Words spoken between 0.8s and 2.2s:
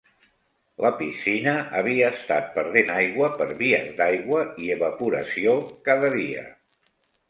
La piscina havia